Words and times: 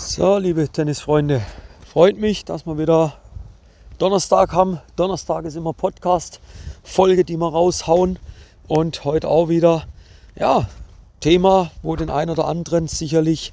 So, 0.00 0.38
liebe 0.38 0.68
Tennisfreunde, 0.68 1.42
freut 1.84 2.18
mich, 2.18 2.44
dass 2.44 2.66
wir 2.66 2.78
wieder 2.78 3.14
Donnerstag 3.98 4.52
haben. 4.52 4.80
Donnerstag 4.94 5.44
ist 5.44 5.56
immer 5.56 5.72
Podcast-Folge, 5.72 7.24
die 7.24 7.36
wir 7.36 7.48
raushauen. 7.48 8.20
Und 8.68 9.04
heute 9.04 9.26
auch 9.26 9.48
wieder, 9.48 9.88
ja, 10.36 10.68
Thema, 11.18 11.72
wo 11.82 11.96
den 11.96 12.10
einen 12.10 12.30
oder 12.30 12.46
anderen 12.46 12.86
sicherlich 12.86 13.52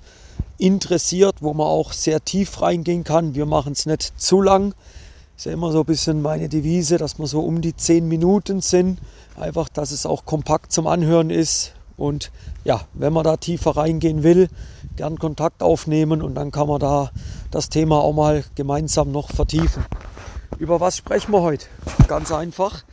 interessiert, 0.60 1.38
wo 1.42 1.56
man 1.56 1.66
auch 1.66 1.92
sehr 1.92 2.24
tief 2.24 2.62
reingehen 2.62 3.04
kann. 3.04 3.34
Wir 3.34 3.48
machen 3.48 3.74
es 3.74 3.88
nicht 3.88 4.14
zu 4.22 4.40
lang. 4.40 4.76
Ist 5.36 5.48
ja 5.48 5.52
immer 5.52 5.72
so 5.72 5.80
ein 5.80 5.86
bisschen 5.86 6.22
meine 6.22 6.48
Devise, 6.48 7.00
dass 7.00 7.18
wir 7.18 7.26
so 7.26 7.42
um 7.42 7.62
die 7.62 7.76
10 7.76 8.08
Minuten 8.08 8.62
sind. 8.62 9.00
Einfach, 9.36 9.68
dass 9.68 9.90
es 9.90 10.06
auch 10.06 10.26
kompakt 10.26 10.72
zum 10.72 10.86
Anhören 10.86 11.32
ist. 11.32 11.75
Und 11.98 12.32
ja, 12.64 12.82
wenn 12.94 13.14
man 13.14 13.24
da 13.24 13.38
tiefer 13.38 13.78
reingehen 13.78 14.24
will, 14.24 14.50
gern 14.96 15.18
Kontakt 15.18 15.64
aufnehmen 15.64 16.22
und 16.22 16.36
dann 16.36 16.52
kann 16.52 16.68
man 16.68 16.80
da 16.80 17.12
das 17.52 17.70
Thema 17.70 18.00
auch 18.00 18.14
mal 18.14 18.44
gemeinsam 18.56 19.12
noch 19.12 19.30
vertiefen. 19.30 19.86
Über 20.58 20.80
was 20.80 20.98
sprechen 20.98 21.32
wir 21.32 21.42
heute? 21.42 21.66
Ganz 22.08 22.32
einfach. 22.32 22.84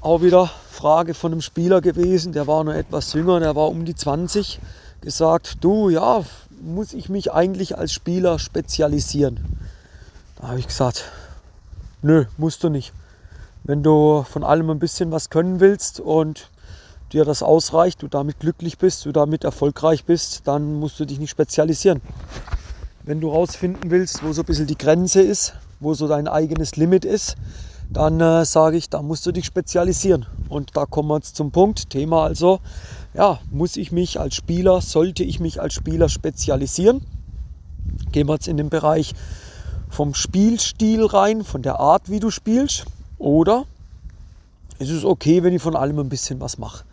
Auch 0.00 0.22
wieder 0.22 0.50
Frage 0.70 1.12
von 1.12 1.32
einem 1.32 1.42
Spieler 1.42 1.80
gewesen, 1.82 2.32
der 2.32 2.46
war 2.46 2.64
noch 2.64 2.72
etwas 2.72 3.12
jünger, 3.12 3.40
der 3.40 3.54
war 3.54 3.68
um 3.68 3.84
die 3.84 3.94
20, 3.94 4.58
gesagt, 5.02 5.58
du, 5.60 5.90
ja, 5.90 6.24
muss 6.62 6.94
ich 6.94 7.08
mich 7.08 7.32
eigentlich 7.32 7.76
als 7.76 7.92
Spieler 7.92 8.38
spezialisieren? 8.38 9.58
Da 10.36 10.48
habe 10.48 10.58
ich 10.58 10.66
gesagt, 10.66 11.04
nö, 12.02 12.24
musst 12.38 12.64
du 12.64 12.70
nicht. 12.70 12.92
Wenn 13.64 13.82
du 13.82 14.24
von 14.30 14.42
allem 14.42 14.70
ein 14.70 14.78
bisschen 14.78 15.10
was 15.10 15.28
können 15.28 15.60
willst 15.60 16.00
und 16.00 16.48
dir 17.12 17.24
das 17.24 17.42
ausreicht, 17.42 18.02
du 18.02 18.08
damit 18.08 18.40
glücklich 18.40 18.78
bist, 18.78 19.04
du 19.04 19.12
damit 19.12 19.44
erfolgreich 19.44 20.04
bist, 20.04 20.42
dann 20.46 20.74
musst 20.78 20.98
du 21.00 21.04
dich 21.04 21.18
nicht 21.18 21.30
spezialisieren. 21.30 22.00
Wenn 23.02 23.20
du 23.20 23.32
herausfinden 23.32 23.90
willst, 23.90 24.22
wo 24.22 24.32
so 24.32 24.42
ein 24.42 24.46
bisschen 24.46 24.66
die 24.66 24.78
Grenze 24.78 25.20
ist, 25.20 25.54
wo 25.80 25.94
so 25.94 26.06
dein 26.06 26.28
eigenes 26.28 26.76
Limit 26.76 27.04
ist, 27.04 27.36
dann 27.92 28.20
äh, 28.20 28.44
sage 28.44 28.76
ich, 28.76 28.88
da 28.88 29.02
musst 29.02 29.26
du 29.26 29.32
dich 29.32 29.46
spezialisieren. 29.46 30.26
Und 30.48 30.76
da 30.76 30.86
kommen 30.86 31.08
wir 31.08 31.16
jetzt 31.16 31.34
zum 31.34 31.50
Punkt. 31.50 31.90
Thema 31.90 32.22
also, 32.24 32.60
ja, 33.14 33.40
muss 33.50 33.76
ich 33.76 33.90
mich 33.90 34.20
als 34.20 34.36
Spieler, 34.36 34.80
sollte 34.80 35.24
ich 35.24 35.40
mich 35.40 35.60
als 35.60 35.74
Spieler 35.74 36.08
spezialisieren? 36.08 37.02
Gehen 38.12 38.28
wir 38.28 38.34
jetzt 38.34 38.46
in 38.46 38.56
den 38.56 38.68
Bereich 38.68 39.14
vom 39.88 40.14
Spielstil 40.14 41.04
rein, 41.04 41.42
von 41.42 41.62
der 41.62 41.80
Art, 41.80 42.08
wie 42.08 42.20
du 42.20 42.30
spielst. 42.30 42.84
Oder 43.18 43.64
ist 44.78 44.90
es 44.90 45.04
okay, 45.04 45.42
wenn 45.42 45.52
ich 45.52 45.62
von 45.62 45.74
allem 45.74 45.98
ein 45.98 46.08
bisschen 46.08 46.40
was 46.40 46.58
mache? 46.58 46.84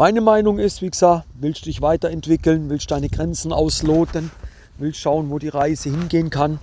Meine 0.00 0.22
Meinung 0.22 0.58
ist, 0.58 0.80
wie 0.80 0.88
gesagt, 0.88 1.26
willst 1.34 1.60
du 1.60 1.64
dich 1.66 1.82
weiterentwickeln, 1.82 2.70
willst 2.70 2.90
deine 2.90 3.10
Grenzen 3.10 3.52
ausloten, 3.52 4.30
willst 4.78 4.98
schauen, 4.98 5.28
wo 5.28 5.38
die 5.38 5.48
Reise 5.50 5.90
hingehen 5.90 6.30
kann, 6.30 6.58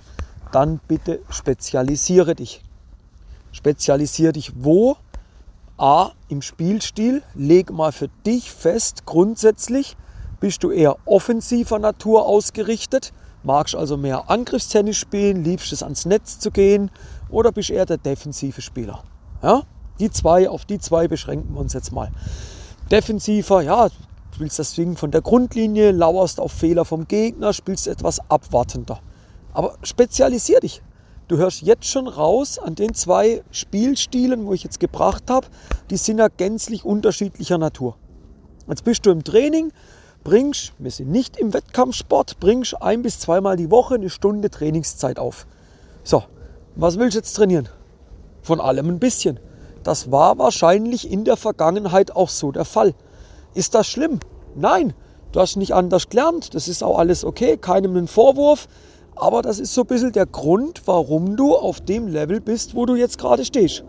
dann 0.50 0.80
bitte 0.88 1.20
spezialisiere 1.30 2.34
dich. 2.34 2.64
Spezialisiere 3.52 4.32
dich 4.32 4.54
wo? 4.56 4.96
A, 5.76 6.10
im 6.28 6.42
Spielstil. 6.42 7.22
Leg 7.36 7.70
mal 7.70 7.92
für 7.92 8.08
dich 8.26 8.50
fest, 8.50 9.06
grundsätzlich 9.06 9.96
bist 10.40 10.64
du 10.64 10.72
eher 10.72 10.96
offensiver 11.04 11.78
Natur 11.78 12.26
ausgerichtet. 12.26 13.12
Magst 13.44 13.76
also 13.76 13.96
mehr 13.96 14.28
Angriffstennis 14.28 14.96
spielen, 14.96 15.44
liebst 15.44 15.72
es 15.72 15.84
ans 15.84 16.06
Netz 16.06 16.40
zu 16.40 16.50
gehen 16.50 16.90
oder 17.30 17.52
bist 17.52 17.70
eher 17.70 17.86
der 17.86 17.98
defensive 17.98 18.60
Spieler? 18.62 19.04
Ja? 19.44 19.62
Die 20.00 20.10
zwei, 20.10 20.48
auf 20.48 20.64
die 20.64 20.80
zwei 20.80 21.06
beschränken 21.06 21.54
wir 21.54 21.60
uns 21.60 21.72
jetzt 21.72 21.92
mal 21.92 22.10
defensiver, 22.90 23.62
ja, 23.62 23.88
das 24.38 24.70
Swing 24.70 24.96
von 24.96 25.10
der 25.10 25.20
Grundlinie, 25.20 25.90
lauerst 25.90 26.40
auf 26.40 26.52
Fehler 26.52 26.84
vom 26.84 27.08
Gegner, 27.08 27.52
spielst 27.52 27.86
etwas 27.86 28.20
abwartender. 28.30 29.00
Aber 29.52 29.76
spezialisier 29.82 30.60
dich. 30.60 30.82
Du 31.26 31.36
hörst 31.36 31.60
jetzt 31.62 31.86
schon 31.86 32.08
raus 32.08 32.58
an 32.58 32.74
den 32.74 32.94
zwei 32.94 33.42
Spielstilen, 33.50 34.46
wo 34.46 34.54
ich 34.54 34.64
jetzt 34.64 34.80
gebracht 34.80 35.24
habe, 35.28 35.46
die 35.90 35.98
sind 35.98 36.18
ja 36.18 36.28
gänzlich 36.28 36.84
unterschiedlicher 36.84 37.58
Natur. 37.58 37.96
Jetzt 38.66 38.84
bist 38.84 39.04
du 39.04 39.10
im 39.10 39.24
Training, 39.24 39.72
bringst, 40.24 40.72
wir 40.78 40.90
sind 40.90 41.10
nicht 41.10 41.36
im 41.36 41.52
Wettkampfsport, 41.52 42.40
bringst 42.40 42.80
ein 42.80 43.02
bis 43.02 43.20
zweimal 43.20 43.56
die 43.56 43.70
Woche 43.70 43.96
eine 43.96 44.08
Stunde 44.08 44.48
Trainingszeit 44.48 45.18
auf. 45.18 45.46
So, 46.04 46.22
was 46.76 46.98
willst 46.98 47.14
du 47.14 47.18
jetzt 47.18 47.34
trainieren? 47.34 47.68
Von 48.40 48.60
allem 48.60 48.88
ein 48.88 48.98
bisschen. 48.98 49.38
Das 49.88 50.12
war 50.12 50.36
wahrscheinlich 50.36 51.10
in 51.10 51.24
der 51.24 51.38
Vergangenheit 51.38 52.14
auch 52.14 52.28
so 52.28 52.52
der 52.52 52.66
Fall. 52.66 52.92
Ist 53.54 53.74
das 53.74 53.86
schlimm? 53.86 54.20
Nein, 54.54 54.92
du 55.32 55.40
hast 55.40 55.56
nicht 55.56 55.72
anders 55.72 56.10
gelernt, 56.10 56.54
das 56.54 56.68
ist 56.68 56.84
auch 56.84 56.98
alles 56.98 57.24
okay, 57.24 57.56
keinem 57.56 57.96
einen 57.96 58.06
Vorwurf, 58.06 58.68
aber 59.16 59.40
das 59.40 59.58
ist 59.58 59.72
so 59.72 59.80
ein 59.80 59.86
bisschen 59.86 60.12
der 60.12 60.26
Grund, 60.26 60.82
warum 60.84 61.38
du 61.38 61.56
auf 61.56 61.80
dem 61.80 62.06
Level 62.06 62.42
bist, 62.42 62.74
wo 62.74 62.84
du 62.84 62.96
jetzt 62.96 63.16
gerade 63.16 63.46
stehst. 63.46 63.82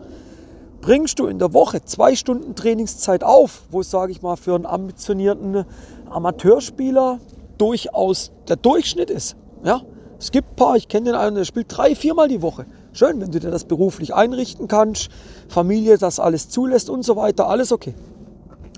Bringst 0.80 1.18
du 1.18 1.26
in 1.26 1.38
der 1.38 1.52
Woche 1.52 1.84
zwei 1.84 2.16
Stunden 2.16 2.54
Trainingszeit 2.54 3.22
auf, 3.22 3.64
wo, 3.70 3.82
sage 3.82 4.12
ich 4.12 4.22
mal, 4.22 4.36
für 4.36 4.54
einen 4.54 4.64
ambitionierten 4.64 5.66
Amateurspieler 6.08 7.18
durchaus 7.58 8.32
der 8.48 8.56
Durchschnitt 8.56 9.10
ist. 9.10 9.36
Ja? 9.64 9.82
Es 10.18 10.30
gibt 10.30 10.52
ein 10.52 10.56
paar, 10.56 10.76
ich 10.76 10.88
kenne 10.88 11.10
den 11.10 11.14
einen, 11.14 11.36
der 11.36 11.44
spielt 11.44 11.66
drei, 11.68 11.94
viermal 11.94 12.28
die 12.28 12.40
Woche. 12.40 12.64
Schön, 12.92 13.20
wenn 13.20 13.30
du 13.30 13.38
dir 13.38 13.50
das 13.50 13.64
beruflich 13.64 14.14
einrichten 14.14 14.66
kannst, 14.66 15.10
Familie 15.48 15.96
das 15.96 16.18
alles 16.18 16.48
zulässt 16.48 16.90
und 16.90 17.04
so 17.04 17.16
weiter, 17.16 17.48
alles 17.48 17.72
okay. 17.72 17.94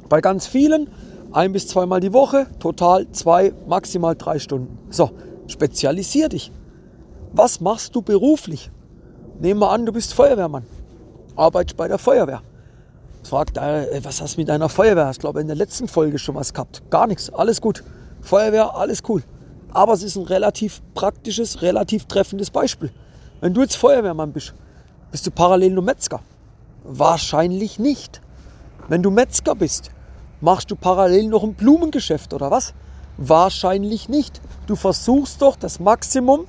Bei 0.09 0.21
ganz 0.21 0.47
vielen 0.47 0.91
ein 1.33 1.53
bis 1.53 1.67
zweimal 1.67 2.01
die 2.01 2.13
Woche, 2.13 2.47
total 2.59 3.11
zwei, 3.13 3.55
maximal 3.67 4.15
drei 4.15 4.39
Stunden. 4.39 4.79
So, 4.91 5.11
spezialisier 5.47 6.29
dich. 6.29 6.53
Was 7.33 7.61
machst 7.61 7.95
du 7.97 8.03
beruflich? 8.03 8.71
Nehmen 9.41 9.61
wir 9.61 9.71
an, 9.71 9.87
du 9.87 9.93
bist 9.93 10.13
Feuerwehrmann, 10.13 10.65
arbeitest 11.35 11.79
bei 11.79 11.89
der 11.89 11.97
Feuerwehr. 11.97 12.43
Fragt, 13.25 13.57
äh, 13.57 14.01
was 14.03 14.21
hast 14.21 14.37
du 14.37 14.41
mit 14.41 14.49
deiner 14.51 14.69
Feuerwehr? 14.69 15.11
Ich 15.11 15.19
glaube, 15.19 15.41
in 15.41 15.47
der 15.47 15.57
letzten 15.57 15.89
Folge 15.89 16.19
schon 16.19 16.35
was 16.35 16.53
gehabt. 16.53 16.83
Gar 16.91 17.07
nichts, 17.07 17.31
alles 17.31 17.63
gut. 17.63 17.83
Feuerwehr, 18.21 18.77
alles 18.77 19.03
cool. 19.09 19.23
Aber 19.71 19.95
es 19.95 20.03
ist 20.03 20.17
ein 20.17 20.25
relativ 20.25 20.83
praktisches, 20.93 21.63
relativ 21.63 22.05
treffendes 22.05 22.51
Beispiel. 22.51 22.91
Wenn 23.43 23.55
du 23.55 23.61
jetzt 23.61 23.77
Feuerwehrmann 23.77 24.33
bist, 24.33 24.55
bist 25.11 25.27
du 25.27 25.33
parallel 25.33 25.73
nur 25.73 25.83
Metzger? 25.83 26.21
Wahrscheinlich 26.85 27.81
nicht. 27.81 28.21
Wenn 28.87 29.03
du 29.03 29.11
Metzger 29.11 29.57
bist, 29.57 29.91
machst 30.41 30.71
du 30.71 30.77
parallel 30.77 31.27
noch 31.27 31.43
ein 31.43 31.55
Blumengeschäft 31.55 32.35
oder 32.35 32.53
was? 32.53 32.73
Wahrscheinlich 33.17 34.09
nicht. 34.09 34.41
Du 34.69 34.77
versuchst 34.77 35.43
doch 35.43 35.57
das 35.57 35.81
Maximum 35.81 36.47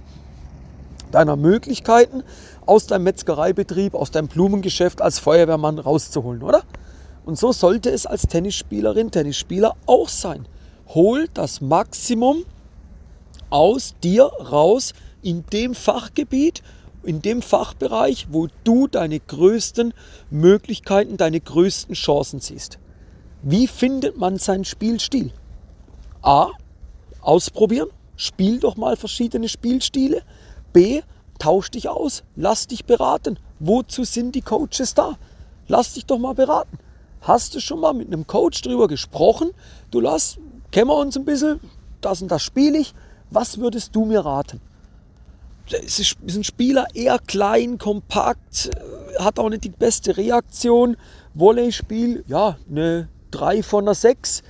deiner 1.11 1.35
Möglichkeiten 1.35 2.21
aus 2.67 2.85
deinem 2.85 3.05
Metzgereibetrieb, 3.05 3.95
aus 3.95 4.11
deinem 4.11 4.27
Blumengeschäft 4.27 5.01
als 5.01 5.17
Feuerwehrmann 5.17 5.79
rauszuholen, 5.79 6.43
oder? 6.43 6.61
Und 7.25 7.39
so 7.39 7.53
sollte 7.53 7.89
es 7.89 8.05
als 8.05 8.27
Tennisspielerin, 8.27 9.09
Tennisspieler 9.09 9.75
auch 9.87 10.09
sein. 10.09 10.47
Hol 10.89 11.27
das 11.33 11.59
Maximum 11.59 12.45
aus 13.49 13.95
dir 14.03 14.25
raus 14.25 14.93
in 15.23 15.43
dem 15.51 15.73
Fachgebiet, 15.73 16.61
in 17.03 17.21
dem 17.21 17.41
Fachbereich, 17.41 18.27
wo 18.31 18.47
du 18.63 18.87
deine 18.87 19.19
größten 19.19 19.93
Möglichkeiten, 20.29 21.17
deine 21.17 21.39
größten 21.39 21.95
Chancen 21.95 22.39
siehst. 22.39 22.79
Wie 23.41 23.67
findet 23.67 24.17
man 24.17 24.37
seinen 24.37 24.65
Spielstil? 24.65 25.31
A. 26.21 26.51
Ausprobieren. 27.21 27.89
Spiel 28.15 28.59
doch 28.59 28.77
mal 28.77 28.95
verschiedene 28.95 29.49
Spielstile. 29.49 30.21
B. 30.71 31.01
Tausch 31.39 31.71
dich 31.71 31.89
aus. 31.89 32.23
Lass 32.35 32.67
dich 32.67 32.85
beraten. 32.85 33.37
Wozu 33.59 34.03
sind 34.03 34.35
die 34.35 34.41
Coaches 34.41 34.93
da? 34.93 35.17
Lass 35.67 35.93
dich 35.93 36.05
doch 36.05 36.19
mal 36.19 36.33
beraten. 36.33 36.77
Hast 37.21 37.55
du 37.55 37.59
schon 37.59 37.79
mal 37.79 37.93
mit 37.93 38.07
einem 38.07 38.27
Coach 38.27 38.61
darüber 38.61 38.87
gesprochen? 38.87 39.51
Du 39.91 39.99
lass, 39.99 40.37
kennen 40.71 40.89
wir 40.89 40.97
uns 40.97 41.15
ein 41.17 41.25
bisschen, 41.25 41.59
das 42.01 42.21
und 42.21 42.29
das 42.29 42.43
spiele 42.43 42.77
ich. 42.77 42.93
Was 43.29 43.57
würdest 43.57 43.95
du 43.95 44.05
mir 44.05 44.25
raten? 44.25 44.59
Ist 45.71 46.17
ein 46.21 46.43
Spieler 46.43 46.87
eher 46.93 47.19
klein, 47.19 47.77
kompakt, 47.77 48.69
äh, 48.69 49.19
hat 49.19 49.39
auch 49.39 49.49
nicht 49.49 49.63
die 49.63 49.69
beste 49.69 50.17
Reaktion. 50.17 50.97
Volleyspiel, 51.33 52.23
ja, 52.27 52.57
eine 52.69 53.07
3 53.31 53.63
von 53.63 53.85
einer 53.85 53.95
6. 53.95 54.43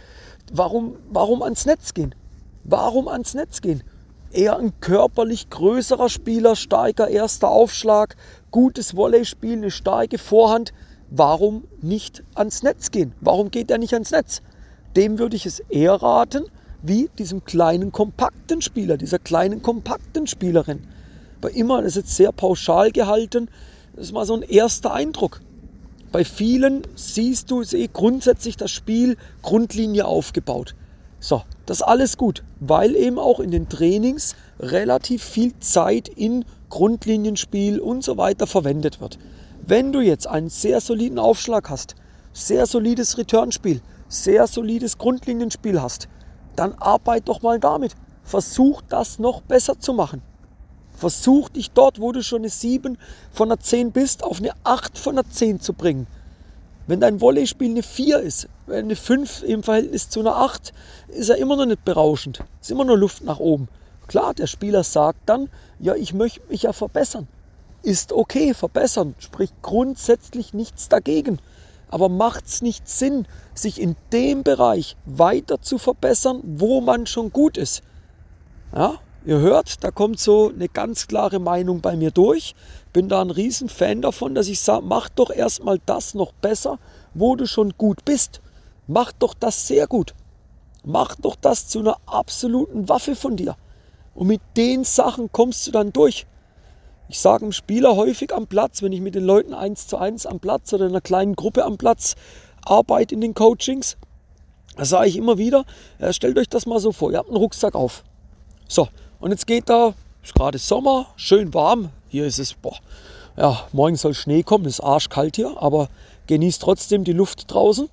Warum, 0.52 0.98
warum 1.10 1.42
ans 1.44 1.66
Netz 1.66 1.94
gehen? 1.94 2.16
Warum 2.64 3.08
ans 3.08 3.34
Netz 3.34 3.62
gehen? 3.62 3.84
Eher 4.32 4.58
ein 4.58 4.74
körperlich 4.80 5.50
größerer 5.50 6.10
Spieler, 6.10 6.56
starker 6.56 7.08
erster 7.08 7.50
Aufschlag, 7.50 8.16
gutes 8.52 8.96
Volleyspiel, 8.96 9.54
eine 9.54 9.72
starke 9.72 10.18
Vorhand. 10.18 10.74
Warum 11.10 11.66
nicht 11.82 12.24
ans 12.34 12.64
Netz 12.64 12.90
gehen? 12.90 13.14
Warum 13.22 13.52
geht 13.52 13.70
er 13.70 13.78
nicht 13.78 13.94
ans 13.94 14.12
Netz? 14.12 14.42
Dem 14.96 15.20
würde 15.20 15.36
ich 15.36 15.46
es 15.46 15.60
eher 15.60 15.94
raten, 15.94 16.46
wie 16.82 17.10
diesem 17.20 17.46
kleinen, 17.46 17.92
kompakten 17.92 18.62
Spieler, 18.62 18.98
dieser 18.98 19.20
kleinen, 19.20 19.62
kompakten 19.62 20.26
Spielerin 20.28 20.88
bei 21.44 21.50
immer, 21.50 21.82
das 21.82 21.92
ist 21.92 21.96
jetzt 21.98 22.16
sehr 22.16 22.32
pauschal 22.32 22.92
gehalten, 22.92 23.50
das 23.96 24.06
ist 24.06 24.12
mal 24.14 24.26
so 24.26 24.34
ein 24.34 24.44
erster 24.44 24.94
Eindruck. 24.94 25.42
Bei 26.14 26.24
vielen 26.24 26.84
siehst 26.96 27.52
du, 27.52 27.64
sehe 27.64 27.90
grundsätzlich 27.90 28.56
das 28.56 28.72
Spiel 28.72 29.18
Grundlinie 29.42 30.06
aufgebaut. 30.06 30.74
So, 31.20 31.42
das 31.66 31.80
ist 31.80 31.84
alles 31.84 32.16
gut, 32.16 32.44
weil 32.62 32.96
eben 32.96 33.20
auch 33.20 33.42
in 33.42 33.52
den 33.52 33.68
Trainings 33.68 34.36
relativ 34.58 35.22
viel 35.22 35.58
Zeit 35.60 36.08
in 36.08 36.46
Grundlinienspiel 36.70 37.82
und 37.82 38.06
so 38.06 38.16
weiter 38.16 38.48
verwendet 38.48 39.02
wird. 39.02 39.20
Wenn 39.68 39.92
du 39.92 40.00
jetzt 40.00 40.28
einen 40.28 40.50
sehr 40.50 40.80
soliden 40.80 41.20
Aufschlag 41.20 41.70
hast, 41.70 41.96
sehr 42.32 42.66
solides 42.68 43.18
Returnspiel, 43.18 43.82
sehr 44.08 44.48
solides 44.48 44.98
Grundlinienspiel 44.98 45.82
hast, 45.82 46.08
dann 46.56 46.74
arbeit 46.76 47.28
doch 47.28 47.42
mal 47.42 47.60
damit. 47.60 47.96
Versuch 48.24 48.82
das 48.88 49.20
noch 49.20 49.42
besser 49.42 49.78
zu 49.78 49.94
machen. 49.94 50.22
Versuch 50.96 51.50
dich 51.50 51.72
dort, 51.72 52.00
wo 52.00 52.12
du 52.12 52.24
schon 52.24 52.42
eine 52.42 52.50
7 52.50 52.98
von 53.32 53.50
einer 53.50 53.60
10 53.60 53.92
bist, 53.92 54.24
auf 54.24 54.40
eine 54.40 54.52
8 54.64 54.98
von 54.98 55.18
einer 55.18 55.30
10 55.30 55.60
zu 55.60 55.74
bringen. 55.74 56.08
Wenn 56.86 57.00
dein 57.00 57.20
Volleyspiel 57.20 57.72
eine 57.72 57.84
4 57.84 58.20
ist, 58.20 58.50
eine 58.68 58.96
5 58.96 59.44
im 59.44 59.64
Verhältnis 59.64 60.10
zu 60.10 60.20
einer 60.20 60.36
8, 60.36 60.74
ist 61.08 61.30
er 61.30 61.38
immer 61.38 61.56
noch 61.56 61.66
nicht 61.66 61.86
berauschend. 61.86 62.44
Ist 62.62 62.72
immer 62.72 62.86
noch 62.86 62.96
Luft 62.96 63.24
nach 63.24 63.40
oben. 63.40 63.70
Klar, 64.08 64.34
der 64.34 64.48
Spieler 64.48 64.84
sagt 64.84 65.20
dann, 65.28 65.50
ja, 65.80 65.96
ich 65.96 66.14
möchte 66.14 66.42
mich 66.50 66.64
ja 66.64 66.74
verbessern. 66.74 67.28
Ist 67.84 68.12
okay, 68.12 68.54
verbessern, 68.54 69.16
spricht 69.20 69.54
grundsätzlich 69.62 70.54
nichts 70.54 70.90
dagegen. 70.90 71.40
Aber 71.90 72.10
macht 72.10 72.48
es 72.48 72.62
nicht 72.62 72.90
Sinn, 72.90 73.28
sich 73.54 73.80
in 73.80 73.96
dem 74.12 74.44
Bereich 74.44 74.98
weiter 75.06 75.62
zu 75.62 75.78
verbessern, 75.78 76.42
wo 76.44 76.82
man 76.82 77.06
schon 77.06 77.32
gut 77.32 77.58
ist? 77.58 77.82
Ja, 78.76 78.96
ihr 79.26 79.40
hört, 79.40 79.84
da 79.84 79.92
kommt 79.92 80.20
so 80.20 80.50
eine 80.50 80.70
ganz 80.70 81.08
klare 81.08 81.40
Meinung 81.40 81.82
bei 81.82 81.96
mir 81.96 82.12
durch. 82.12 82.56
Bin 82.92 83.10
da 83.10 83.22
ein 83.22 83.32
Riesenfan 83.32 84.02
davon, 84.02 84.36
dass 84.36 84.48
ich 84.48 84.60
sage, 84.60 84.86
mach 84.86 85.10
doch 85.10 85.30
erstmal 85.30 85.80
das 85.86 86.14
noch 86.14 86.32
besser, 86.34 86.80
wo 87.14 87.36
du 87.36 87.48
schon 87.48 87.74
gut 87.78 88.06
bist. 88.06 88.42
Mach 88.88 89.12
doch 89.12 89.34
das 89.34 89.68
sehr 89.68 89.88
gut. 89.88 90.14
Mach 90.84 91.16
doch 91.16 91.36
das 91.36 91.68
zu 91.68 91.80
einer 91.80 91.98
absoluten 92.06 92.90
Waffe 92.90 93.16
von 93.16 93.38
dir. 93.38 93.56
Und 94.14 94.28
mit 94.28 94.42
den 94.58 94.84
Sachen 94.84 95.32
kommst 95.32 95.66
du 95.66 95.72
dann 95.72 95.94
durch. 95.94 96.26
Ich 97.10 97.20
sage 97.20 97.46
dem 97.46 97.52
Spieler 97.52 97.96
häufig 97.96 98.34
am 98.34 98.48
Platz, 98.48 98.82
wenn 98.82 98.92
ich 98.92 99.02
mit 99.02 99.16
den 99.16 99.24
Leuten 99.24 99.54
eins 99.54 99.88
zu 99.88 99.98
eins 99.98 100.26
am 100.26 100.40
Platz 100.40 100.74
oder 100.74 100.86
in 100.86 100.92
einer 100.92 101.02
kleinen 101.02 101.36
Gruppe 101.36 101.64
am 101.64 101.78
Platz 101.78 102.16
arbeite 102.66 103.14
in 103.16 103.22
den 103.22 103.34
Coachings, 103.34 103.98
da 104.76 104.86
sage 104.86 105.10
ich 105.10 105.18
immer 105.18 105.38
wieder, 105.38 105.66
ja, 106.00 106.12
stellt 106.14 106.38
euch 106.38 106.50
das 106.50 106.66
mal 106.66 106.80
so 106.80 106.92
vor, 106.92 107.12
ihr 107.12 107.18
habt 107.20 107.30
einen 107.30 107.38
Rucksack 107.38 107.76
auf. 107.76 108.04
So, 108.68 108.88
und 109.24 109.32
jetzt 109.32 109.48
geht 109.48 109.70
da, 109.70 109.94
ist 110.22 110.36
gerade 110.36 110.58
Sommer, 110.58 111.08
schön 111.16 111.54
warm, 111.54 111.92
hier 112.10 112.26
ist 112.26 112.40
es, 112.40 112.56
boah, 112.56 112.76
ja, 113.38 113.66
morgen 113.72 113.96
soll 113.96 114.14
Schnee 114.14 114.44
kommen, 114.44 114.66
ist 114.66 114.82
arschkalt 114.82 115.38
hier, 115.38 115.56
aber 115.62 115.88
genießt 116.28 116.62
trotzdem 116.62 117.06
die 117.06 117.14
Luft 117.14 117.50
draußen. 117.50 117.88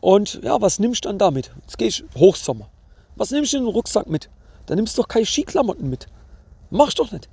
Und 0.00 0.40
ja, 0.44 0.62
was 0.62 0.78
nimmst 0.78 1.04
du 1.04 1.08
dann 1.08 1.18
damit? 1.18 1.50
Jetzt 1.62 1.76
gehst 1.76 2.04
du 2.14 2.20
Hochsommer. 2.20 2.68
Was 3.16 3.32
nimmst 3.32 3.52
du 3.52 3.56
in 3.56 3.64
den 3.64 3.72
Rucksack 3.72 4.06
mit? 4.06 4.30
Da 4.66 4.76
nimmst 4.76 4.96
du 4.96 5.02
doch 5.02 5.08
keine 5.08 5.26
Skiklamotten 5.26 5.90
mit. 5.90 6.06
Machst 6.70 7.00
doch 7.00 7.10
nicht. 7.10 7.28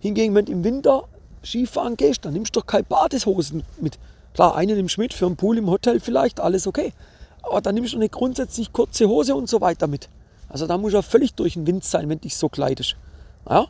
Hingegen, 0.00 0.34
wenn 0.34 0.46
du 0.46 0.52
im 0.52 0.64
Winter 0.64 1.04
Skifahren 1.44 1.94
gehst, 1.94 2.24
dann 2.24 2.32
nimmst 2.32 2.56
du 2.56 2.60
doch 2.60 2.66
keine 2.66 2.84
Badehosen 2.84 3.64
mit. 3.82 3.98
Klar, 4.32 4.56
eine 4.56 4.74
nimmst 4.74 4.96
du 4.96 5.02
mit 5.02 5.12
für 5.12 5.26
einen 5.26 5.36
Pool 5.36 5.58
im 5.58 5.68
Hotel 5.68 6.00
vielleicht, 6.00 6.40
alles 6.40 6.66
okay. 6.66 6.94
Aber 7.42 7.60
dann 7.60 7.74
nimmst 7.74 7.92
du 7.92 7.98
eine 7.98 8.08
grundsätzlich 8.08 8.72
kurze 8.72 9.06
Hose 9.08 9.34
und 9.34 9.50
so 9.50 9.60
weiter 9.60 9.88
mit. 9.88 10.08
Also 10.48 10.66
da 10.66 10.78
muss 10.78 10.92
ja 10.92 11.02
völlig 11.02 11.34
durch 11.34 11.54
den 11.54 11.66
Wind 11.66 11.84
sein, 11.84 12.08
wenn 12.08 12.20
dich 12.20 12.36
so 12.36 12.48
kleidest. 12.48 12.96
Ja? 13.48 13.66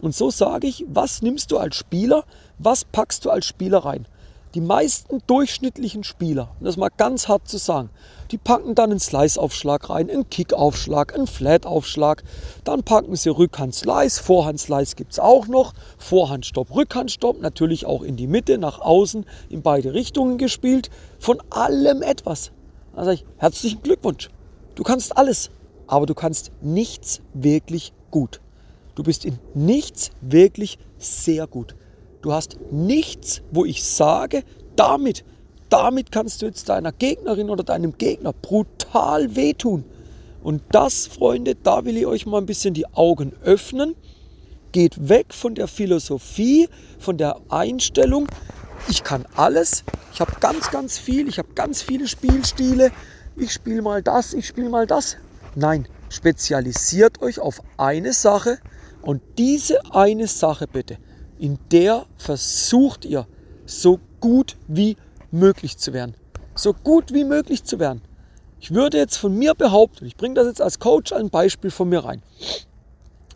Und 0.00 0.14
so 0.14 0.30
sage 0.30 0.66
ich, 0.66 0.84
was 0.88 1.22
nimmst 1.22 1.52
du 1.52 1.58
als 1.58 1.76
Spieler, 1.76 2.24
was 2.58 2.84
packst 2.84 3.24
du 3.24 3.30
als 3.30 3.46
Spieler 3.46 3.78
rein? 3.78 4.06
Die 4.54 4.60
meisten 4.60 5.22
durchschnittlichen 5.26 6.04
Spieler, 6.04 6.50
um 6.60 6.66
das 6.66 6.76
mal 6.76 6.90
ganz 6.94 7.26
hart 7.26 7.48
zu 7.48 7.56
sagen, 7.56 7.88
die 8.32 8.38
packen 8.38 8.74
dann 8.74 8.90
einen 8.90 9.00
Slice-Aufschlag 9.00 9.88
rein, 9.88 10.10
einen 10.10 10.28
Kick-Aufschlag, 10.28 11.14
einen 11.14 11.26
Flat-Aufschlag. 11.26 12.22
Dann 12.64 12.82
packen 12.82 13.14
sie 13.14 13.30
Rückhand-Slice, 13.30 14.20
Vorhand-Slice 14.20 14.96
gibt 14.96 15.12
es 15.12 15.18
auch 15.18 15.46
noch. 15.46 15.72
Vorhand-Stopp, 15.98 16.74
Rückhand-Stopp, 16.74 17.40
natürlich 17.40 17.86
auch 17.86 18.02
in 18.02 18.16
die 18.16 18.26
Mitte, 18.26 18.58
nach 18.58 18.80
außen, 18.80 19.24
in 19.48 19.62
beide 19.62 19.94
Richtungen 19.94 20.36
gespielt. 20.36 20.90
Von 21.18 21.42
allem 21.48 22.02
etwas. 22.02 22.52
Da 22.94 23.04
sage 23.04 23.16
ich, 23.16 23.24
herzlichen 23.38 23.82
Glückwunsch. 23.82 24.28
Du 24.74 24.82
kannst 24.82 25.16
alles, 25.16 25.50
aber 25.86 26.06
du 26.06 26.14
kannst 26.14 26.52
nichts 26.60 27.20
wirklich 27.34 27.92
gut. 28.10 28.40
Du 28.94 29.02
bist 29.02 29.24
in 29.24 29.38
nichts 29.54 30.10
wirklich 30.20 30.78
sehr 30.98 31.46
gut. 31.46 31.74
Du 32.20 32.32
hast 32.32 32.58
nichts, 32.70 33.42
wo 33.50 33.64
ich 33.64 33.82
sage, 33.84 34.44
damit, 34.76 35.24
damit 35.68 36.12
kannst 36.12 36.42
du 36.42 36.46
jetzt 36.46 36.68
deiner 36.68 36.92
Gegnerin 36.92 37.50
oder 37.50 37.64
deinem 37.64 37.96
Gegner 37.98 38.32
brutal 38.32 39.34
wehtun. 39.34 39.84
Und 40.42 40.62
das, 40.72 41.06
Freunde, 41.06 41.54
da 41.54 41.84
will 41.84 41.96
ich 41.96 42.06
euch 42.06 42.26
mal 42.26 42.38
ein 42.38 42.46
bisschen 42.46 42.74
die 42.74 42.86
Augen 42.86 43.32
öffnen. 43.42 43.94
Geht 44.72 45.08
weg 45.08 45.34
von 45.34 45.54
der 45.54 45.68
Philosophie, 45.68 46.68
von 46.98 47.18
der 47.18 47.36
Einstellung, 47.48 48.26
ich 48.88 49.04
kann 49.04 49.26
alles, 49.36 49.84
ich 50.12 50.20
habe 50.20 50.32
ganz, 50.40 50.70
ganz 50.70 50.98
viel, 50.98 51.28
ich 51.28 51.38
habe 51.38 51.48
ganz 51.54 51.82
viele 51.82 52.08
Spielstile, 52.08 52.90
ich 53.36 53.52
spiele 53.52 53.82
mal 53.82 54.02
das, 54.02 54.34
ich 54.34 54.46
spiele 54.46 54.68
mal 54.68 54.86
das. 54.86 55.16
Nein, 55.54 55.86
spezialisiert 56.08 57.20
euch 57.22 57.38
auf 57.38 57.60
eine 57.76 58.12
Sache 58.12 58.58
und 59.02 59.20
diese 59.38 59.78
eine 59.94 60.26
Sache 60.26 60.66
bitte 60.66 60.98
in 61.42 61.58
der 61.72 62.06
versucht 62.18 63.04
ihr 63.04 63.26
so 63.66 63.98
gut 64.20 64.56
wie 64.68 64.96
möglich 65.32 65.76
zu 65.76 65.92
werden. 65.92 66.14
So 66.54 66.72
gut 66.72 67.12
wie 67.12 67.24
möglich 67.24 67.64
zu 67.64 67.80
werden. 67.80 68.00
Ich 68.60 68.72
würde 68.72 68.98
jetzt 68.98 69.16
von 69.16 69.36
mir 69.36 69.54
behaupten, 69.54 70.06
ich 70.06 70.16
bringe 70.16 70.36
das 70.36 70.46
jetzt 70.46 70.62
als 70.62 70.78
Coach 70.78 71.12
ein 71.12 71.30
Beispiel 71.30 71.72
von 71.72 71.88
mir 71.88 72.04
rein. 72.04 72.22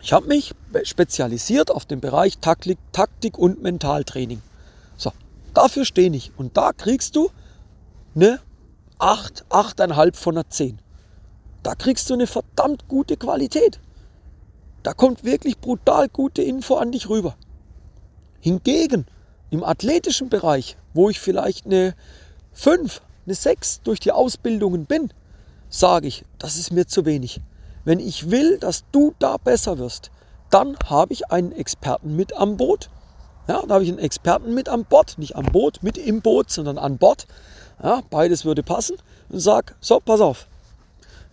Ich 0.01 0.13
habe 0.13 0.29
mich 0.29 0.55
spezialisiert 0.85 1.73
auf 1.73 1.85
den 1.85 2.01
Bereich 2.01 2.39
Taktik, 2.39 2.79
Taktik 2.93 3.37
und 3.39 3.61
Mentaltraining. 3.61 4.41
So, 4.97 5.11
dafür 5.53 5.85
stehe 5.85 6.15
ich. 6.15 6.31
Und 6.37 6.57
da 6.57 6.73
kriegst 6.73 7.17
du 7.17 7.31
eine 8.15 8.39
8, 9.01 9.47
8,5 9.51 10.15
von 10.15 10.37
einer 10.37 10.49
10. 10.49 10.79
Da 11.67 11.75
kriegst 11.75 12.09
du 12.09 12.15
eine 12.15 12.29
verdammt 12.29 12.87
gute 12.87 13.17
Qualität. 13.17 13.81
Da 14.85 14.93
kommt 14.93 15.25
wirklich 15.25 15.59
brutal 15.59 16.09
gute 16.09 16.41
Info 16.41 16.77
an 16.77 16.93
dich 16.93 17.09
rüber. 17.09 17.35
Hingegen 18.39 19.05
im 19.51 19.65
athletischen 19.65 20.29
Bereich, 20.29 20.77
wo 20.95 21.11
ich 21.11 21.19
vielleicht 21.19 21.67
eine 21.67 21.97
5, 22.53 23.03
eine 23.25 23.35
6 23.35 23.81
durch 23.83 23.99
die 23.99 24.13
Ausbildungen 24.13 24.87
bin, 24.87 25.13
sage 25.69 26.07
ich, 26.07 26.25
das 26.39 26.57
ist 26.57 26.71
mir 26.71 26.87
zu 26.87 27.05
wenig. 27.05 27.41
Wenn 27.85 27.99
ich 27.99 28.31
will, 28.31 28.59
dass 28.59 28.85
du 28.93 29.17
da 29.19 29.37
besser 29.37 29.77
wirst, 29.79 30.13
dann 30.51 30.77
habe 30.85 31.15
ich 31.15 31.33
einen 31.33 31.51
Experten 31.51 32.15
mit 32.15 32.33
am 32.37 32.57
Boot. 32.57 32.91
Ja, 33.49 33.67
da 33.67 33.75
habe 33.75 33.83
ich 33.83 33.91
einen 33.91 33.99
Experten 33.99 34.55
mit 34.55 34.69
am 34.69 34.85
Bord, 34.85 35.19
nicht 35.19 35.35
am 35.35 35.47
Boot, 35.47 35.83
mit 35.83 35.99
im 35.99 36.23
Boot, 36.23 36.49
sondern 36.49 36.79
an 36.79 36.99
Bord. 36.99 37.27
Ja, 37.83 38.03
beides 38.09 38.45
würde 38.45 38.63
passen 38.63 38.99
und 39.31 39.41
sage, 39.41 39.75
so, 39.81 39.99
pass 39.99 40.21
auf. 40.21 40.47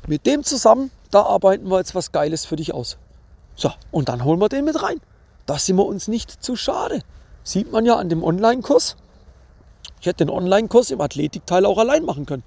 Mit 0.08 0.26
dem 0.26 0.44
zusammen, 0.44 0.92
da 1.12 1.24
arbeiten 1.24 1.70
wir 1.70 1.78
jetzt 1.78 1.96
was 1.96 2.12
Geiles 2.12 2.46
für 2.46 2.58
dich 2.58 2.74
aus. 2.74 2.98
So, 3.56 3.72
und 3.92 4.10
dann 4.10 4.26
holen 4.26 4.40
wir 4.40 4.50
den 4.50 4.66
mit 4.66 4.82
rein. 4.82 5.00
Da 5.46 5.58
sind 5.58 5.78
wir 5.78 5.86
uns 5.86 6.08
nicht 6.08 6.44
zu 6.44 6.56
schade. 6.56 7.02
Sieht 7.44 7.72
man 7.72 7.86
ja 7.86 7.96
an 7.96 8.10
dem 8.10 8.24
Online-Kurs. 8.24 8.98
Ich 10.02 10.08
hätte 10.08 10.26
den 10.26 10.30
Online-Kurs 10.30 10.92
im 10.92 11.00
Athletikteil 11.00 11.66
auch 11.66 11.78
allein 11.78 12.04
machen 12.04 12.26
können. 12.26 12.44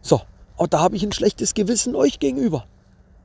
So, 0.00 0.22
und 0.56 0.72
da 0.72 0.80
habe 0.80 0.96
ich 0.96 1.02
ein 1.02 1.12
schlechtes 1.12 1.54
Gewissen 1.54 1.94
euch 1.94 2.18
gegenüber. 2.18 2.64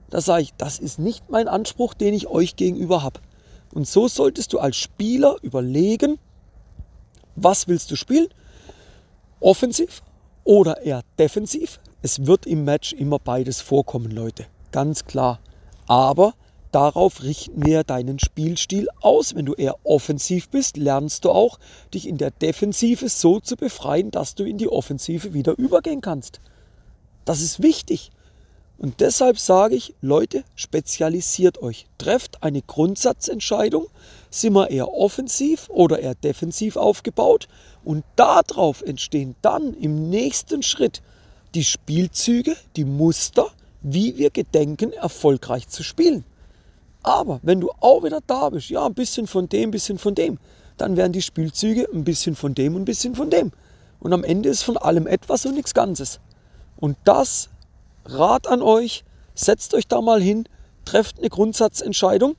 Da 0.10 0.20
sage 0.20 0.44
ich, 0.44 0.54
das 0.58 0.80
ist 0.80 1.00
nicht 1.00 1.30
mein 1.30 1.48
Anspruch, 1.48 1.94
den 1.94 2.14
ich 2.14 2.28
euch 2.28 2.56
gegenüber 2.56 3.02
habe. 3.02 3.20
Und 3.74 3.88
so 3.88 4.08
solltest 4.08 4.54
du 4.54 4.60
als 4.60 4.76
Spieler 4.76 5.38
überlegen, 5.42 6.20
was 7.36 7.68
willst 7.68 7.90
du 7.92 7.96
spielen? 7.96 8.28
Offensiv 9.40 10.04
oder 10.44 10.82
eher 10.82 11.02
defensiv? 11.18 11.80
Es 12.04 12.28
wird 12.28 12.46
im 12.46 12.66
Match 12.66 12.92
immer 12.94 13.18
beides 13.18 13.62
vorkommen, 13.62 14.12
Leute. 14.12 14.46
Ganz 14.72 15.06
klar. 15.06 15.40
Aber 15.88 16.34
Darauf 16.74 17.22
richten 17.22 17.64
wir 17.64 17.84
deinen 17.84 18.18
Spielstil 18.18 18.88
aus. 19.00 19.36
Wenn 19.36 19.46
du 19.46 19.54
eher 19.54 19.76
offensiv 19.84 20.50
bist, 20.50 20.76
lernst 20.76 21.24
du 21.24 21.30
auch, 21.30 21.60
dich 21.94 22.08
in 22.08 22.18
der 22.18 22.32
Defensive 22.32 23.10
so 23.10 23.40
zu 23.40 23.56
befreien, 23.56 24.10
dass 24.10 24.34
du 24.34 24.44
in 24.44 24.58
die 24.58 24.68
Offensive 24.68 25.36
wieder 25.36 25.56
übergehen 25.56 26.02
kannst. 26.02 26.42
Das 27.26 27.42
ist 27.42 27.62
wichtig. 27.62 28.10
Und 28.80 29.02
deshalb 29.02 29.38
sage 29.38 29.76
ich, 29.76 29.94
Leute, 30.02 30.44
spezialisiert 30.56 31.62
euch. 31.62 31.86
Trefft 32.00 32.42
eine 32.42 32.64
Grundsatzentscheidung. 32.64 33.86
Sind 34.32 34.54
wir 34.54 34.72
eher 34.72 34.92
offensiv 34.92 35.70
oder 35.70 36.00
eher 36.00 36.16
defensiv 36.16 36.76
aufgebaut? 36.76 37.48
Und 37.84 38.04
darauf 38.16 38.82
entstehen 38.82 39.36
dann 39.44 39.76
im 39.76 40.10
nächsten 40.10 40.64
Schritt 40.64 41.04
die 41.56 41.64
Spielzüge, 41.64 42.56
die 42.76 42.86
Muster, 42.86 43.48
wie 43.82 44.18
wir 44.18 44.30
gedenken, 44.30 44.94
erfolgreich 44.94 45.68
zu 45.68 45.84
spielen. 45.84 46.24
Aber 47.04 47.40
wenn 47.44 47.60
du 47.60 47.70
auch 47.80 48.04
wieder 48.04 48.22
da 48.26 48.50
bist, 48.50 48.70
ja, 48.70 48.86
ein 48.86 48.94
bisschen 48.94 49.28
von 49.28 49.50
dem, 49.50 49.70
ein 49.70 49.72
bisschen 49.72 49.98
von 49.98 50.16
dem, 50.16 50.40
dann 50.78 50.98
werden 50.98 51.14
die 51.14 51.22
Spielzüge 51.22 51.88
ein 51.94 52.04
bisschen 52.04 52.36
von 52.36 52.56
dem 52.56 52.76
und 52.76 52.84
ein 52.84 52.86
bisschen 52.86 53.16
von 53.16 53.30
dem. 53.30 53.52
Und 54.00 54.14
am 54.14 54.24
Ende 54.24 54.50
ist 54.50 54.64
von 54.64 54.78
allem 54.78 55.06
etwas 55.06 55.46
und 55.46 55.56
nichts 55.56 55.74
Ganzes. 55.74 56.20
Und 56.78 56.98
das 57.04 57.50
Rat 58.06 58.48
an 58.48 58.62
euch, 58.62 59.04
setzt 59.36 59.74
euch 59.74 59.88
da 59.88 60.02
mal 60.02 60.22
hin, 60.22 60.48
trefft 60.86 61.20
eine 61.20 61.30
Grundsatzentscheidung 61.30 62.36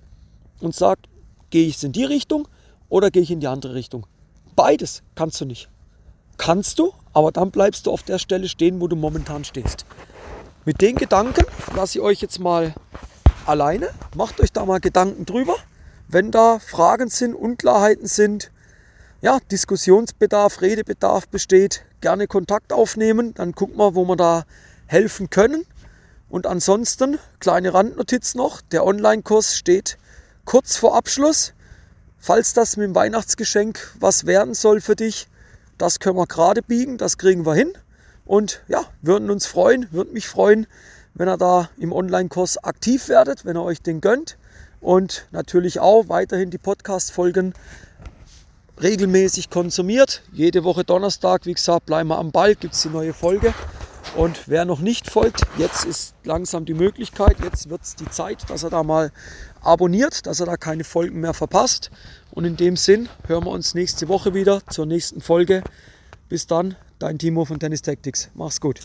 und 0.61 0.75
sagt, 0.75 1.09
gehe 1.51 1.67
ich 1.67 1.83
in 1.83 1.93
die 1.93 2.05
Richtung 2.05 2.49
oder 2.89 3.11
gehe 3.11 3.23
ich 3.23 3.31
in 3.31 3.41
die 3.41 3.47
andere 3.47 3.75
Richtung. 3.75 4.07
Beides 4.57 5.03
kannst 5.15 5.41
du 5.41 5.47
nicht. 5.47 5.69
Kannst 6.37 6.79
du, 6.79 6.93
aber 7.15 7.33
dann 7.33 7.51
bleibst 7.51 7.87
du 7.87 7.93
auf 7.93 8.03
der 8.03 8.19
Stelle 8.19 8.49
stehen, 8.49 8.81
wo 8.81 8.89
du 8.89 8.97
momentan 8.97 9.45
stehst. 9.45 9.87
Mit 10.65 10.81
den 10.81 10.97
Gedanken 10.97 11.45
lasse 11.75 11.99
ich 11.99 12.05
euch 12.05 12.21
jetzt 12.21 12.41
mal 12.41 12.75
alleine. 13.47 13.91
Macht 14.17 14.41
euch 14.41 14.53
da 14.53 14.65
mal 14.65 14.81
Gedanken 14.81 15.25
drüber. 15.25 15.57
Wenn 16.09 16.31
da 16.31 16.59
Fragen 16.59 17.09
sind, 17.09 17.35
Unklarheiten 17.35 18.07
sind, 18.07 18.51
ja, 19.21 19.39
Diskussionsbedarf, 19.51 20.61
Redebedarf 20.61 21.29
besteht, 21.29 21.85
gerne 22.01 22.27
Kontakt 22.27 22.73
aufnehmen. 22.73 23.33
Dann 23.35 23.55
gucken 23.55 23.77
wir, 23.77 23.95
wo 23.95 24.05
wir 24.05 24.17
da 24.17 24.45
helfen 24.87 25.31
können. 25.31 25.65
Und 26.29 26.47
ansonsten, 26.47 27.19
kleine 27.41 27.73
Randnotiz 27.73 28.35
noch, 28.35 28.61
der 28.61 28.85
Online-Kurs 28.85 29.57
steht 29.57 29.99
kurz 30.45 30.77
vor 30.77 30.97
Abschluss. 30.97 31.55
Falls 32.19 32.55
das 32.55 32.77
mit 32.77 32.87
dem 32.87 32.95
Weihnachtsgeschenk 32.95 33.95
was 34.01 34.27
werden 34.27 34.55
soll 34.55 34.81
für 34.81 34.97
dich, 34.97 35.29
das 35.79 35.99
können 35.99 36.17
wir 36.17 36.27
gerade 36.27 36.63
biegen, 36.63 36.99
das 36.99 37.19
kriegen 37.19 37.47
wir 37.47 37.55
hin. 37.55 37.73
Und 38.25 38.63
ja, 38.69 38.85
würden 39.03 39.31
uns 39.31 39.47
freuen, 39.47 39.87
würden 39.93 40.13
mich 40.13 40.29
freuen, 40.29 40.67
wenn 41.15 41.29
ihr 41.29 41.37
da 41.37 41.69
im 41.79 41.93
Online-Kurs 41.93 42.59
aktiv 42.65 43.09
werdet, 43.09 43.45
wenn 43.45 43.57
ihr 43.57 43.63
euch 43.63 43.83
den 43.83 44.01
gönnt. 44.01 44.37
Und 44.81 45.27
natürlich 45.31 45.81
auch 45.81 46.09
weiterhin 46.09 46.51
die 46.51 46.59
Podcast-Folgen 46.59 47.55
regelmäßig 48.83 49.51
konsumiert. 49.51 50.23
Jede 50.33 50.65
Woche 50.65 50.85
Donnerstag, 50.85 51.47
wie 51.47 51.55
gesagt, 51.55 51.87
bleiben 51.87 52.09
wir 52.09 52.19
am 52.19 52.33
Ball, 52.33 52.55
gibt 52.55 52.75
es 52.75 52.83
die 52.83 52.89
neue 52.89 53.15
Folge. 53.15 53.55
Und 54.17 54.47
wer 54.47 54.65
noch 54.65 54.79
nicht 54.79 55.11
folgt, 55.11 55.43
jetzt 55.59 55.85
ist 55.85 56.15
langsam 56.23 56.65
die 56.65 56.75
Möglichkeit, 56.75 57.37
jetzt 57.43 57.69
wird 57.69 57.83
es 57.83 57.97
die 57.97 58.09
Zeit, 58.09 58.49
dass 58.49 58.63
er 58.63 58.71
da 58.71 58.85
mal 58.85 59.11
abonniert, 59.61 60.27
dass 60.27 60.39
er 60.39 60.47
da 60.47 60.57
keine 60.57 60.85
Folgen 60.85 61.21
mehr 61.21 61.35
verpasst. 61.35 61.91
Und 62.31 62.45
in 62.45 62.57
dem 62.57 62.77
Sinn 62.77 63.09
hören 63.27 63.45
wir 63.45 63.51
uns 63.51 63.75
nächste 63.75 64.07
Woche 64.07 64.33
wieder 64.33 64.63
zur 64.69 64.87
nächsten 64.87 65.21
Folge. 65.21 65.65
Bis 66.29 66.47
dann, 66.47 66.77
dein 67.01 67.19
Timo 67.19 67.45
von 67.45 67.59
Tennis 67.59 67.83
Tactics. 67.83 68.31
Mach's 68.35 68.61
gut. 68.61 68.81